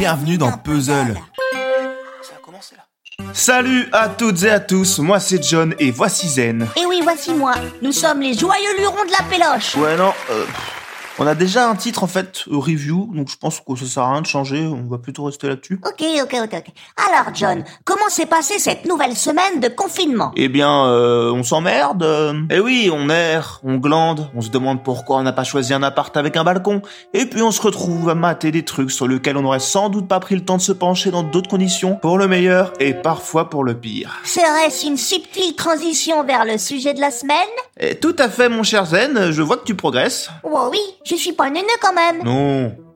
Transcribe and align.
bienvenue 0.00 0.38
dans 0.38 0.52
Puzzle. 0.52 1.14
Ça 2.22 2.32
a 2.34 2.42
commencé 2.42 2.74
là. 2.74 2.84
Salut 3.34 3.86
à 3.92 4.08
toutes 4.08 4.42
et 4.44 4.50
à 4.50 4.58
tous, 4.58 4.98
moi 4.98 5.20
c'est 5.20 5.42
John 5.44 5.74
et 5.78 5.90
voici 5.90 6.26
Zen. 6.26 6.66
Et 6.74 6.86
oui, 6.86 7.00
voici 7.02 7.34
moi. 7.34 7.52
Nous 7.82 7.92
sommes 7.92 8.22
les 8.22 8.32
joyeux 8.32 8.78
lurons 8.78 9.04
de 9.04 9.10
la 9.10 9.24
péloche. 9.28 9.76
Ouais 9.76 9.98
non, 9.98 10.14
euh, 10.30 10.46
on 11.20 11.26
a 11.26 11.34
déjà 11.34 11.68
un 11.68 11.76
titre 11.76 12.02
en 12.02 12.06
fait, 12.06 12.44
euh, 12.50 12.56
review, 12.56 13.10
donc 13.14 13.28
je 13.28 13.36
pense 13.36 13.60
que 13.60 13.76
ça 13.76 13.86
sert 13.86 14.02
à 14.02 14.12
rien 14.12 14.22
de 14.22 14.26
changer, 14.26 14.66
on 14.66 14.88
va 14.88 14.98
plutôt 14.98 15.24
rester 15.24 15.48
là-dessus. 15.48 15.80
Ok, 15.86 16.04
ok, 16.22 16.36
ok, 16.44 16.54
ok. 16.54 16.72
Alors, 17.08 17.34
John, 17.34 17.62
comment 17.84 18.08
s'est 18.08 18.26
passée 18.26 18.58
cette 18.58 18.86
nouvelle 18.86 19.14
semaine 19.14 19.60
de 19.60 19.68
confinement? 19.68 20.32
Eh 20.36 20.48
bien, 20.48 20.86
euh, 20.86 21.30
on 21.32 21.42
s'emmerde. 21.42 22.02
euh. 22.02 22.34
Eh 22.50 22.58
oui, 22.60 22.90
on 22.92 23.08
erre, 23.10 23.60
on 23.62 23.76
glande, 23.76 24.30
on 24.34 24.40
se 24.40 24.50
demande 24.50 24.82
pourquoi 24.82 25.18
on 25.18 25.22
n'a 25.22 25.32
pas 25.32 25.44
choisi 25.44 25.74
un 25.74 25.82
appart 25.82 26.16
avec 26.16 26.36
un 26.36 26.44
balcon, 26.44 26.82
et 27.12 27.26
puis 27.26 27.42
on 27.42 27.50
se 27.50 27.60
retrouve 27.60 28.08
à 28.08 28.14
mater 28.14 28.50
des 28.50 28.64
trucs 28.64 28.90
sur 28.90 29.06
lesquels 29.06 29.36
on 29.36 29.42
n'aurait 29.42 29.60
sans 29.60 29.90
doute 29.90 30.08
pas 30.08 30.20
pris 30.20 30.34
le 30.34 30.44
temps 30.44 30.56
de 30.56 30.62
se 30.62 30.72
pencher 30.72 31.10
dans 31.10 31.22
d'autres 31.22 31.50
conditions, 31.50 31.96
pour 31.96 32.16
le 32.18 32.28
meilleur 32.28 32.72
et 32.80 32.94
parfois 32.94 33.50
pour 33.50 33.64
le 33.64 33.74
pire. 33.78 34.18
Serait-ce 34.24 34.86
une 34.86 34.96
subtile 34.96 35.54
transition 35.54 36.24
vers 36.24 36.44
le 36.44 36.56
sujet 36.56 36.94
de 36.94 37.00
la 37.00 37.10
semaine? 37.10 37.36
Et 37.82 37.94
tout 37.94 38.14
à 38.18 38.28
fait, 38.28 38.50
mon 38.50 38.62
cher 38.62 38.84
Zen, 38.84 39.30
je 39.30 39.40
vois 39.40 39.56
que 39.56 39.64
tu 39.64 39.74
progresses. 39.74 40.28
Oh 40.44 40.68
oui, 40.70 40.80
je 41.04 41.14
suis 41.14 41.32
pas 41.32 41.48
neuneu 41.48 41.64
quand 41.80 41.94
même. 41.94 42.22
Non. 42.22 42.89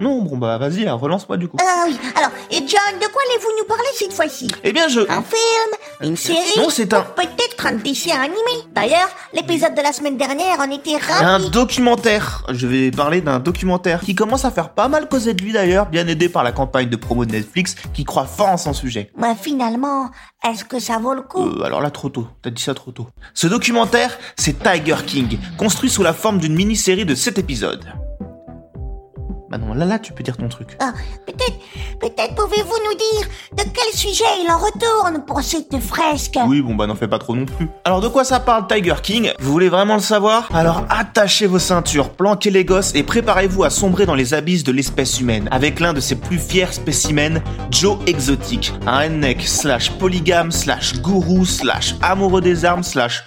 Non, 0.00 0.22
bon 0.22 0.36
bah 0.36 0.58
vas-y, 0.58 0.86
hein, 0.86 0.94
relance-moi 0.94 1.36
du 1.38 1.48
coup. 1.48 1.56
Ah 1.60 1.82
oui, 1.88 1.98
alors, 2.14 2.30
et 2.52 2.58
John, 2.58 3.00
de 3.00 3.06
quoi 3.12 3.20
allez-vous 3.28 3.48
nous 3.58 3.64
parler 3.66 3.88
cette 3.96 4.12
fois-ci? 4.12 4.46
Eh 4.62 4.72
bien, 4.72 4.86
je... 4.86 5.00
Un 5.00 5.22
film 5.24 5.74
Une 6.02 6.16
série 6.16 6.38
Non, 6.56 6.70
c'est 6.70 6.94
un- 6.94 7.02
peut-être 7.02 7.66
un 7.66 7.72
dessin 7.72 8.14
animé 8.20 8.38
D'ailleurs, 8.72 9.08
l'épisode 9.32 9.74
de 9.74 9.82
la 9.82 9.92
semaine 9.92 10.16
dernière 10.16 10.60
en 10.60 10.70
était 10.70 10.94
Un 11.20 11.38
rapide. 11.38 11.50
documentaire. 11.50 12.44
Je 12.52 12.68
vais 12.68 12.92
parler 12.92 13.22
d'un 13.22 13.40
documentaire 13.40 14.00
qui 14.02 14.14
commence 14.14 14.44
à 14.44 14.52
faire 14.52 14.70
pas 14.72 14.86
mal 14.86 15.08
causer 15.08 15.34
de 15.34 15.42
lui 15.42 15.52
d'ailleurs, 15.52 15.86
bien 15.86 16.06
aidé 16.06 16.28
par 16.28 16.44
la 16.44 16.52
campagne 16.52 16.88
de 16.88 16.94
promo 16.96 17.24
de 17.24 17.32
Netflix 17.32 17.74
qui 17.92 18.04
croit 18.04 18.26
fort 18.26 18.50
en 18.50 18.56
son 18.56 18.74
sujet. 18.74 19.10
Mais 19.18 19.34
finalement, 19.34 20.10
est-ce 20.48 20.64
que 20.64 20.78
ça 20.78 20.98
vaut 20.98 21.14
le 21.14 21.22
coup? 21.22 21.44
Euh, 21.44 21.64
alors 21.64 21.80
là, 21.80 21.90
trop 21.90 22.08
tôt. 22.08 22.28
T'as 22.42 22.50
dit 22.50 22.62
ça 22.62 22.72
trop 22.72 22.92
tôt. 22.92 23.08
Ce 23.34 23.48
documentaire, 23.48 24.16
c'est 24.36 24.62
Tiger 24.62 24.98
King, 25.04 25.38
construit 25.58 25.90
sous 25.90 26.04
la 26.04 26.12
forme 26.12 26.38
d'une 26.38 26.54
mini-série 26.54 27.04
de 27.04 27.16
7 27.16 27.38
épisodes. 27.38 27.84
Bah 29.50 29.56
non, 29.56 29.72
là, 29.72 29.86
là, 29.86 29.98
tu 29.98 30.12
peux 30.12 30.22
dire 30.22 30.36
ton 30.36 30.48
truc. 30.48 30.76
Ah, 30.78 30.92
peut-être, 31.26 31.58
peut-être 32.00 32.34
pouvez-vous 32.34 32.76
nous 32.84 32.96
dire 32.98 33.28
de 33.56 33.62
quel 33.62 33.94
sujet 33.94 34.24
il 34.44 34.50
en 34.50 34.58
retourne 34.58 35.24
pour 35.24 35.40
cette 35.40 35.78
fresque? 35.80 36.38
Oui, 36.46 36.60
bon 36.60 36.74
bah 36.74 36.86
n'en 36.86 36.94
fais 36.94 37.08
pas 37.08 37.18
trop 37.18 37.34
non 37.34 37.46
plus. 37.46 37.66
Alors 37.84 38.02
de 38.02 38.08
quoi 38.08 38.24
ça 38.24 38.40
parle 38.40 38.66
Tiger 38.66 38.96
King? 39.02 39.32
Vous 39.40 39.50
voulez 39.50 39.70
vraiment 39.70 39.94
le 39.94 40.02
savoir? 40.02 40.48
Alors 40.54 40.84
attachez 40.90 41.46
vos 41.46 41.58
ceintures, 41.58 42.10
planquez 42.10 42.50
les 42.50 42.66
gosses 42.66 42.94
et 42.94 43.02
préparez-vous 43.02 43.64
à 43.64 43.70
sombrer 43.70 44.04
dans 44.04 44.14
les 44.14 44.34
abysses 44.34 44.64
de 44.64 44.72
l'espèce 44.72 45.18
humaine 45.18 45.48
avec 45.50 45.80
l'un 45.80 45.94
de 45.94 46.00
ses 46.00 46.16
plus 46.16 46.38
fiers 46.38 46.72
spécimens, 46.72 47.40
Joe 47.70 47.96
Exotic, 48.06 48.74
un 48.86 48.98
redneck 48.98 49.40
slash 49.42 49.90
polygame 49.92 50.52
slash 50.52 51.00
gourou 51.00 51.46
slash 51.46 51.94
amoureux 52.02 52.42
des 52.42 52.66
armes 52.66 52.82
slash 52.82 53.24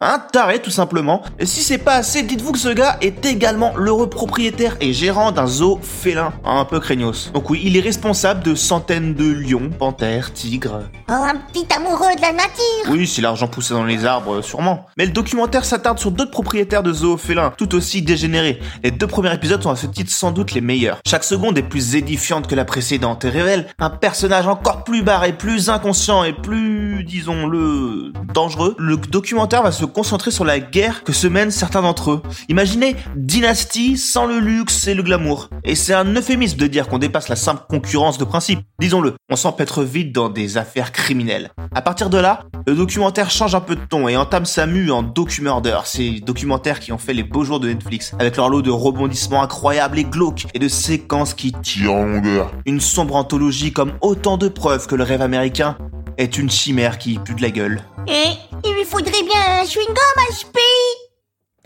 un 0.00 0.18
taré 0.18 0.60
tout 0.60 0.70
simplement. 0.70 1.22
Et 1.38 1.46
si 1.46 1.62
c'est 1.62 1.78
pas 1.78 1.94
assez, 1.94 2.22
dites-vous 2.22 2.52
que 2.52 2.58
ce 2.58 2.68
gars 2.68 2.98
est 3.00 3.24
également 3.24 3.74
l'heureux 3.76 4.10
propriétaire 4.10 4.76
et 4.82 4.92
gérant 4.92 5.32
d'un 5.32 5.46
zoo 5.46 5.80
félin, 5.82 6.34
un 6.44 6.66
peu 6.66 6.80
craignos. 6.80 7.30
Donc 7.32 7.48
oui, 7.48 7.62
il 7.64 7.78
est 7.78 7.80
responsable 7.80 8.42
de 8.42 8.54
centaines 8.54 9.14
de 9.14 9.24
lions, 9.24 9.70
panthères, 9.70 10.34
tigres, 10.34 10.82
Oh, 11.08 11.12
un 11.12 11.36
petit 11.36 11.66
amoureux 11.74 12.14
de 12.16 12.20
la 12.20 12.32
nature 12.32 12.56
oui, 12.88 13.06
si 13.06 13.20
l'argent 13.20 13.48
poussait 13.48 13.74
dans 13.74 13.84
les 13.84 14.04
arbres, 14.04 14.36
euh, 14.36 14.42
sûrement. 14.42 14.86
Mais 14.96 15.06
le 15.06 15.12
documentaire 15.12 15.64
s'attarde 15.64 15.98
sur 15.98 16.10
d'autres 16.10 16.30
propriétaires 16.30 16.82
de 16.82 16.92
zoos 16.92 17.16
félins, 17.16 17.52
tout 17.56 17.74
aussi 17.74 18.02
dégénérés. 18.02 18.60
Les 18.84 18.90
deux 18.90 19.06
premiers 19.06 19.32
épisodes 19.32 19.62
sont 19.62 19.70
à 19.70 19.76
ce 19.76 19.86
titre 19.86 20.12
sans 20.12 20.30
doute 20.30 20.52
les 20.52 20.60
meilleurs. 20.60 20.98
Chaque 21.06 21.24
seconde 21.24 21.58
est 21.58 21.62
plus 21.62 21.96
édifiante 21.96 22.46
que 22.46 22.54
la 22.54 22.64
précédente 22.64 23.24
et 23.24 23.30
révèle 23.30 23.66
un 23.78 23.90
personnage 23.90 24.46
encore 24.46 24.84
plus 24.84 25.02
barré, 25.02 25.32
plus 25.32 25.70
inconscient 25.70 26.22
et 26.24 26.32
plus, 26.32 27.04
disons-le, 27.04 28.12
dangereux. 28.34 28.74
Le 28.78 28.96
documentaire 28.96 29.62
va 29.62 29.72
se 29.72 29.85
concentrer 29.86 30.30
sur 30.30 30.44
la 30.44 30.60
guerre 30.60 31.04
que 31.04 31.12
se 31.12 31.26
mènent 31.26 31.50
certains 31.50 31.82
d'entre 31.82 32.10
eux. 32.10 32.22
Imaginez 32.48 32.96
Dynasty 33.16 33.96
sans 33.96 34.26
le 34.26 34.38
luxe 34.38 34.86
et 34.86 34.94
le 34.94 35.02
glamour. 35.02 35.48
Et 35.64 35.74
c'est 35.74 35.94
un 35.94 36.04
euphémisme 36.14 36.58
de 36.58 36.66
dire 36.66 36.88
qu'on 36.88 36.98
dépasse 36.98 37.28
la 37.28 37.36
simple 37.36 37.64
concurrence 37.68 38.18
de 38.18 38.24
principe. 38.24 38.60
Disons-le, 38.78 39.14
on 39.30 39.36
s'empêtre 39.36 39.82
vite 39.82 40.12
dans 40.12 40.28
des 40.28 40.58
affaires 40.58 40.92
criminelles. 40.92 41.50
À 41.74 41.82
partir 41.82 42.10
de 42.10 42.18
là, 42.18 42.44
le 42.66 42.74
documentaire 42.74 43.30
change 43.30 43.54
un 43.54 43.60
peu 43.60 43.76
de 43.76 43.84
ton 43.84 44.08
et 44.08 44.16
entame 44.16 44.44
sa 44.44 44.66
mue 44.66 44.90
en 44.90 45.02
documurder, 45.02 45.78
ces 45.84 46.20
documentaires 46.20 46.80
qui 46.80 46.92
ont 46.92 46.98
fait 46.98 47.14
les 47.14 47.22
beaux 47.22 47.44
jours 47.44 47.60
de 47.60 47.68
Netflix, 47.68 48.14
avec 48.18 48.36
leur 48.36 48.48
lot 48.48 48.62
de 48.62 48.70
rebondissements 48.70 49.42
incroyables 49.42 49.98
et 49.98 50.04
glauques 50.04 50.46
et 50.54 50.58
de 50.58 50.68
séquences 50.68 51.34
qui 51.34 51.52
tirent 51.52 51.94
en 51.94 52.04
longueur. 52.04 52.52
Une 52.66 52.80
sombre 52.80 53.16
anthologie 53.16 53.72
comme 53.72 53.92
autant 54.00 54.36
de 54.36 54.48
preuves 54.48 54.86
que 54.86 54.94
le 54.94 55.04
rêve 55.04 55.22
américain 55.22 55.76
est 56.18 56.38
une 56.38 56.50
chimère 56.50 56.98
qui 56.98 57.18
pue 57.18 57.34
de 57.34 57.42
la 57.42 57.50
gueule. 57.50 57.82
Et 58.08 58.38
il 58.64 58.74
lui 58.74 58.84
faudrait 58.84 59.22
bien 59.22 59.60
un 59.60 59.64
chewing-gum 59.64 60.32
Spi 60.32 60.60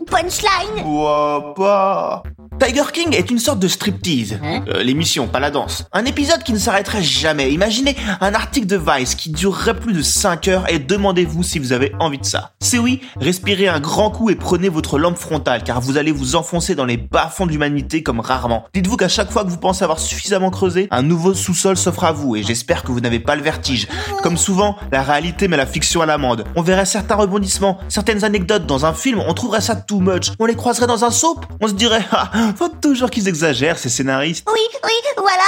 Punchline 0.05 0.83
Ouah. 0.85 2.23
Tiger 2.63 2.83
King 2.93 3.15
est 3.15 3.31
une 3.31 3.39
sorte 3.39 3.57
de 3.57 3.67
striptease. 3.67 4.37
Hein 4.43 4.63
Euh, 4.67 4.83
L'émission, 4.83 5.27
pas 5.27 5.39
la 5.39 5.49
danse. 5.49 5.85
Un 5.93 6.05
épisode 6.05 6.43
qui 6.43 6.53
ne 6.53 6.59
s'arrêterait 6.59 7.01
jamais. 7.01 7.51
Imaginez 7.51 7.95
un 8.19 8.35
article 8.35 8.67
de 8.67 8.77
Vice 8.77 9.15
qui 9.15 9.31
durerait 9.31 9.73
plus 9.79 9.93
de 9.93 10.03
5 10.03 10.47
heures 10.47 10.71
et 10.71 10.77
demandez-vous 10.77 11.41
si 11.41 11.57
vous 11.57 11.73
avez 11.73 11.91
envie 11.99 12.19
de 12.19 12.23
ça. 12.25 12.51
C'est 12.59 12.77
oui, 12.77 13.01
respirez 13.19 13.67
un 13.67 13.79
grand 13.79 14.11
coup 14.11 14.29
et 14.29 14.35
prenez 14.35 14.69
votre 14.69 14.99
lampe 14.99 15.17
frontale 15.17 15.63
car 15.63 15.81
vous 15.81 15.97
allez 15.97 16.11
vous 16.11 16.35
enfoncer 16.35 16.75
dans 16.75 16.85
les 16.85 16.97
bas-fonds 16.97 17.47
de 17.47 17.51
l'humanité 17.51 18.03
comme 18.03 18.19
rarement. 18.19 18.65
Dites-vous 18.75 18.95
qu'à 18.95 19.07
chaque 19.07 19.31
fois 19.31 19.43
que 19.43 19.49
vous 19.49 19.57
pensez 19.57 19.83
avoir 19.83 19.97
suffisamment 19.97 20.51
creusé, 20.51 20.87
un 20.91 21.01
nouveau 21.01 21.33
sous-sol 21.33 21.77
s'offre 21.77 22.03
à 22.03 22.11
vous 22.11 22.35
et 22.35 22.43
j'espère 22.43 22.83
que 22.83 22.91
vous 22.91 22.99
n'avez 23.01 23.19
pas 23.19 23.35
le 23.35 23.41
vertige. 23.41 23.87
Comme 24.21 24.37
souvent, 24.37 24.75
la 24.91 25.01
réalité 25.01 25.47
met 25.47 25.57
la 25.57 25.65
fiction 25.65 26.01
à 26.01 26.05
l'amende. 26.05 26.43
On 26.55 26.61
verrait 26.61 26.85
certains 26.85 27.15
rebondissements, 27.15 27.79
certaines 27.89 28.23
anecdotes 28.23 28.67
dans 28.67 28.85
un 28.85 28.93
film, 28.93 29.19
on 29.27 29.33
trouverait 29.33 29.61
ça 29.61 29.75
too 29.75 29.99
much. 29.99 30.29
On 30.37 30.45
les 30.45 30.53
croiserait 30.55 30.85
dans 30.85 31.03
un 31.03 31.09
soap, 31.11 31.43
on 31.59 31.67
se 31.67 31.73
dirait, 31.73 32.05
ah, 32.11 32.29
faut 32.55 32.69
toujours 32.69 33.09
qu'ils 33.09 33.27
exagèrent 33.27 33.77
ces 33.77 33.89
scénaristes. 33.89 34.47
Oui, 34.51 34.59
oui, 34.83 34.91
voilà 35.17 35.43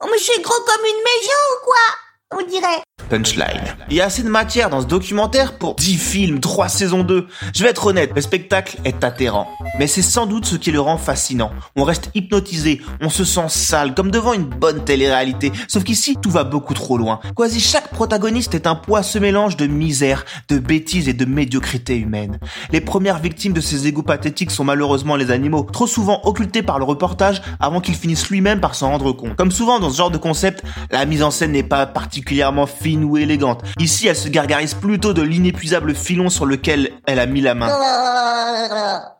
Oh, 0.00 0.06
mais 0.10 0.18
c'est 0.18 0.40
gros 0.42 0.60
comme 0.66 0.84
une 0.84 1.02
maison 1.02 1.40
ou 1.52 1.64
quoi 1.64 2.38
On 2.40 2.46
dirait 2.46 2.82
Punchline. 3.08 3.76
Il 3.88 3.96
y 3.96 4.00
a 4.00 4.04
assez 4.04 4.22
de 4.22 4.28
matière 4.28 4.70
dans 4.70 4.82
ce 4.82 4.86
documentaire 4.86 5.56
pour 5.56 5.76
10 5.76 5.96
films, 5.96 6.40
3 6.40 6.68
saisons 6.68 7.04
2. 7.04 7.26
Je 7.54 7.62
vais 7.62 7.70
être 7.70 7.86
honnête, 7.86 8.12
le 8.14 8.20
spectacle 8.20 8.78
est 8.84 9.02
atterrant. 9.02 9.48
Mais 9.78 9.86
c'est 9.86 10.02
sans 10.02 10.26
doute 10.26 10.44
ce 10.44 10.56
qui 10.56 10.70
le 10.70 10.80
rend 10.80 10.98
fascinant. 10.98 11.50
On 11.76 11.84
reste 11.84 12.10
hypnotisé, 12.14 12.82
on 13.00 13.08
se 13.08 13.24
sent 13.24 13.48
sale, 13.48 13.94
comme 13.94 14.10
devant 14.10 14.34
une 14.34 14.44
bonne 14.44 14.84
télé-réalité. 14.84 15.52
Sauf 15.68 15.84
qu'ici, 15.84 16.16
tout 16.20 16.30
va 16.30 16.44
beaucoup 16.44 16.74
trop 16.74 16.98
loin. 16.98 17.20
Quasi 17.34 17.60
chaque 17.60 17.90
protagoniste 17.90 18.54
est 18.54 18.66
un 18.66 18.74
poids 18.74 19.02
ce 19.02 19.18
mélange 19.18 19.56
de 19.56 19.66
misère, 19.66 20.24
de 20.48 20.58
bêtises 20.58 21.08
et 21.08 21.14
de 21.14 21.24
médiocrité 21.24 21.96
humaine. 21.96 22.38
Les 22.72 22.80
premières 22.80 23.18
victimes 23.18 23.52
de 23.52 23.60
ces 23.60 23.86
égouts 23.86 24.02
pathétiques 24.02 24.50
sont 24.50 24.64
malheureusement 24.64 25.16
les 25.16 25.30
animaux, 25.30 25.66
trop 25.72 25.86
souvent 25.86 26.20
occultés 26.24 26.62
par 26.62 26.78
le 26.78 26.84
reportage 26.84 27.42
avant 27.60 27.80
qu'il 27.80 27.94
finisse 27.94 28.28
lui-même 28.28 28.60
par 28.60 28.74
s'en 28.74 28.90
rendre 28.90 29.12
compte. 29.12 29.36
Comme 29.36 29.50
souvent 29.50 29.80
dans 29.80 29.90
ce 29.90 29.96
genre 29.96 30.10
de 30.10 30.18
concept, 30.18 30.62
la 30.90 31.06
mise 31.06 31.22
en 31.22 31.30
scène 31.30 31.52
n'est 31.52 31.62
pas 31.62 31.86
particulièrement 31.86 32.66
fine 32.66 32.87
ou 32.96 33.16
élégante. 33.16 33.62
Ici, 33.78 34.08
elle 34.08 34.16
se 34.16 34.28
gargarise 34.28 34.74
plutôt 34.74 35.12
de 35.12 35.22
l'inépuisable 35.22 35.94
filon 35.94 36.28
sur 36.28 36.46
lequel 36.46 36.90
elle 37.06 37.18
a 37.18 37.26
mis 37.26 37.40
la 37.40 37.54
main. 37.54 37.68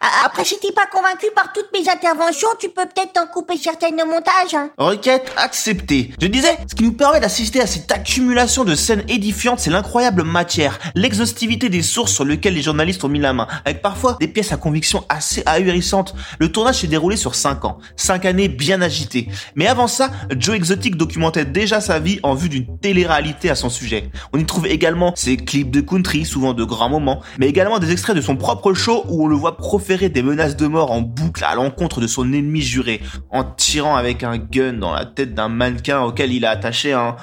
Après, 0.00 0.44
si 0.44 0.58
t'es 0.58 0.72
pas 0.72 0.86
convaincu 0.86 1.26
par 1.34 1.52
toutes 1.52 1.70
mes 1.72 1.88
interventions, 1.88 2.48
tu 2.58 2.68
peux 2.68 2.86
peut-être 2.86 3.18
en 3.20 3.26
couper 3.26 3.56
certaines 3.56 4.00
au 4.00 4.06
montage. 4.06 4.54
Hein. 4.54 4.70
Requête 4.76 5.32
acceptée. 5.36 6.12
Je 6.20 6.26
disais, 6.26 6.56
ce 6.68 6.74
qui 6.74 6.82
nous 6.82 6.92
permet 6.92 7.20
d'assister 7.20 7.60
à 7.60 7.66
cette 7.66 7.90
accumulation 7.90 8.64
de 8.64 8.74
scènes 8.74 9.04
édifiantes, 9.08 9.60
c'est 9.60 9.70
l'incroyable 9.70 10.22
matière, 10.22 10.78
l'exhaustivité 10.94 11.68
des 11.68 11.82
sources 11.82 12.12
sur 12.12 12.24
lesquelles 12.24 12.54
les 12.54 12.62
journalistes 12.62 13.04
ont 13.04 13.08
mis 13.08 13.18
la 13.18 13.32
main, 13.32 13.46
avec 13.64 13.82
parfois 13.82 14.16
des 14.20 14.28
pièces 14.28 14.52
à 14.52 14.56
conviction 14.56 15.04
assez 15.08 15.42
ahurissantes. 15.46 16.14
Le 16.38 16.50
tournage 16.50 16.80
s'est 16.80 16.86
déroulé 16.86 17.16
sur 17.16 17.34
5 17.34 17.64
ans, 17.64 17.78
5 17.96 18.24
années 18.26 18.48
bien 18.48 18.82
agitées. 18.82 19.28
Mais 19.54 19.66
avant 19.66 19.88
ça, 19.88 20.10
Joe 20.36 20.56
Exotic 20.56 20.96
documentait 20.96 21.44
déjà 21.44 21.80
sa 21.80 21.98
vie 21.98 22.20
en 22.22 22.34
vue 22.34 22.48
d'une 22.48 22.78
télé-réalité 22.78 23.50
à 23.50 23.54
son 23.54 23.70
sujet. 23.70 24.10
On 24.32 24.38
y 24.38 24.44
trouve 24.44 24.66
également 24.66 25.12
ses 25.16 25.36
clips 25.36 25.70
de 25.70 25.80
country, 25.80 26.24
souvent 26.24 26.52
de 26.52 26.64
grands 26.64 26.88
moments, 26.88 27.22
mais 27.38 27.48
également 27.48 27.78
des 27.78 27.92
extraits 27.92 28.16
de 28.16 28.20
son 28.20 28.36
propre 28.36 28.74
show 28.74 29.04
où 29.08 29.24
on 29.24 29.28
le 29.28 29.36
voit 29.36 29.56
des 29.86 30.22
menaces 30.22 30.56
de 30.56 30.66
mort 30.66 30.90
en 30.90 31.00
boucle 31.00 31.44
à 31.44 31.54
l'encontre 31.54 32.00
de 32.00 32.06
son 32.06 32.32
ennemi 32.32 32.60
juré, 32.60 33.00
en 33.30 33.44
tirant 33.44 33.96
avec 33.96 34.22
un 34.24 34.36
gun 34.36 34.74
dans 34.74 34.92
la 34.92 35.06
tête 35.06 35.34
d'un 35.34 35.48
mannequin 35.48 36.02
auquel 36.02 36.32
il 36.32 36.44
a 36.44 36.50
attaché 36.50 36.92
un... 36.92 37.16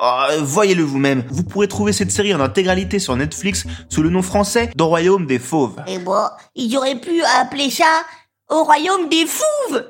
Oh, 0.00 0.22
Voyez-le 0.40 0.82
vous-même, 0.82 1.24
vous 1.28 1.42
pourrez 1.42 1.68
trouver 1.68 1.92
cette 1.92 2.10
série 2.10 2.34
en 2.34 2.40
intégralité 2.40 2.98
sur 2.98 3.16
Netflix 3.16 3.64
sous 3.88 4.02
le 4.02 4.10
nom 4.10 4.22
français 4.22 4.70
d'Au 4.74 4.86
Royaume 4.86 5.26
des 5.26 5.38
Fauves. 5.38 5.82
Et 5.86 5.98
bon, 5.98 6.24
ils 6.54 6.76
auraient 6.76 6.98
pu 6.98 7.22
appeler 7.40 7.70
ça 7.70 8.02
au 8.48 8.64
royaume 8.64 9.08
des 9.08 9.26
fouves. 9.26 9.84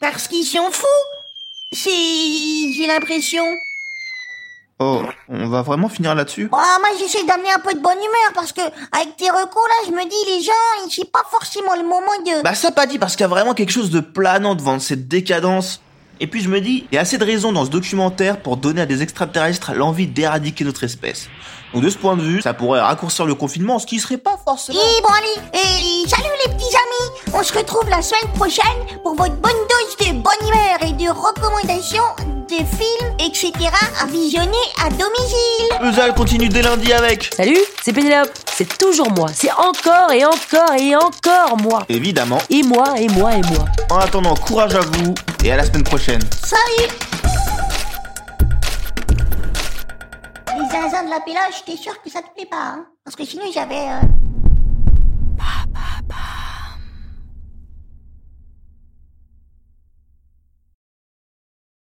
Parce 0.00 0.28
qu'ils 0.28 0.44
sont 0.44 0.70
fous. 0.70 0.86
C'est... 1.72 1.90
j'ai 2.76 2.86
l'impression. 2.86 3.44
Oh, 4.82 5.02
on 5.28 5.48
va 5.48 5.62
vraiment 5.62 5.88
finir 5.88 6.14
là-dessus? 6.14 6.48
Bon, 6.48 6.56
moi 6.56 6.88
j'essaie 6.98 7.24
d'amener 7.24 7.52
un 7.52 7.60
peu 7.60 7.72
de 7.72 7.78
bonne 7.78 7.98
humeur 7.98 8.32
parce 8.34 8.52
que 8.52 8.60
avec 8.60 9.16
tes 9.16 9.30
recours 9.30 9.66
là, 9.68 9.86
je 9.86 9.92
me 9.92 10.02
dis 10.02 10.30
les 10.34 10.42
gens, 10.42 10.90
c'est 10.90 11.10
pas 11.10 11.22
forcément 11.30 11.76
le 11.76 11.84
moment 11.84 12.18
de. 12.26 12.42
Bah 12.42 12.54
ça 12.54 12.72
pas 12.72 12.86
dit 12.86 12.98
parce 12.98 13.14
qu'il 13.14 13.22
y 13.22 13.24
a 13.24 13.28
vraiment 13.28 13.54
quelque 13.54 13.70
chose 13.70 13.90
de 13.90 14.00
planant 14.00 14.56
devant 14.56 14.80
cette 14.80 15.06
décadence. 15.06 15.80
Et 16.18 16.26
puis 16.26 16.40
je 16.40 16.48
me 16.48 16.60
dis, 16.60 16.86
il 16.90 16.94
y 16.94 16.98
a 16.98 17.02
assez 17.02 17.18
de 17.18 17.24
raisons 17.24 17.52
dans 17.52 17.64
ce 17.64 17.70
documentaire 17.70 18.40
pour 18.40 18.56
donner 18.56 18.80
à 18.80 18.86
des 18.86 19.02
extraterrestres 19.02 19.72
l'envie 19.74 20.06
d'éradiquer 20.06 20.64
notre 20.64 20.84
espèce. 20.84 21.28
Donc 21.72 21.82
de 21.82 21.90
ce 21.90 21.96
point 21.96 22.16
de 22.16 22.22
vue, 22.22 22.42
ça 22.42 22.54
pourrait 22.54 22.80
raccourcir 22.80 23.24
le 23.24 23.34
confinement, 23.34 23.78
ce 23.78 23.86
qui 23.86 23.98
serait 23.98 24.18
pas 24.18 24.36
forcément... 24.44 24.78
Et 24.78 25.00
bon 25.00 25.08
allez, 25.08 25.58
et 25.58 26.08
salut 26.08 26.24
les 26.46 26.52
petits 26.52 26.64
amis 26.64 27.34
On 27.34 27.42
se 27.42 27.52
retrouve 27.56 27.88
la 27.88 28.02
semaine 28.02 28.30
prochaine 28.34 29.00
pour 29.02 29.14
votre 29.14 29.36
bonne 29.36 29.52
dose 29.52 30.06
de 30.06 30.12
bonne 30.12 30.48
humeur 30.48 30.82
et 30.82 30.92
de 30.92 31.08
recommandations 31.08 32.41
de 32.58 32.64
films, 32.66 33.16
etc. 33.18 33.52
à 34.02 34.06
visionner 34.06 34.52
à 34.84 34.90
domicile 34.90 35.68
Eusal 35.82 36.14
continue 36.14 36.50
dès 36.50 36.60
lundi 36.60 36.92
avec 36.92 37.30
Salut, 37.34 37.56
c'est 37.82 37.94
Pénélope. 37.94 38.30
C'est 38.54 38.76
toujours 38.76 39.10
moi. 39.10 39.28
C'est 39.32 39.50
encore 39.52 40.12
et 40.12 40.24
encore 40.24 40.74
et 40.78 40.94
encore 40.94 41.56
moi. 41.62 41.84
Évidemment. 41.88 42.38
Et 42.50 42.62
moi, 42.62 42.94
et 42.98 43.08
moi, 43.08 43.32
et 43.32 43.40
moi. 43.40 43.64
En 43.90 43.96
attendant, 43.98 44.34
courage 44.34 44.74
à 44.74 44.80
vous 44.80 45.14
et 45.42 45.50
à 45.50 45.56
la 45.56 45.64
semaine 45.64 45.82
prochaine. 45.82 46.20
Salut 46.44 46.90
Les 50.58 50.68
zinzins 50.68 51.04
de 51.04 51.10
la 51.10 51.20
péloche, 51.20 51.64
t'es 51.64 51.76
sûr 51.76 51.94
que 52.02 52.10
ça 52.10 52.20
te 52.20 52.34
plaît 52.34 52.48
pas, 52.50 52.56
hein? 52.56 52.84
Parce 53.02 53.16
que 53.16 53.24
sinon 53.24 53.44
j'avais... 53.52 53.76
euh, 53.76 54.21